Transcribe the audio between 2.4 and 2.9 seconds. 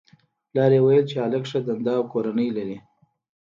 لري